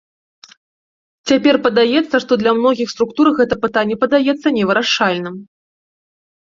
Цяпер 1.31 1.55
падаецца, 1.65 2.15
што 2.25 2.39
для 2.43 2.51
многіх 2.61 2.87
структур 2.95 3.27
гэта 3.43 3.61
пытанне 3.69 3.95
падаецца 4.07 4.47
невырашальным. 4.59 5.35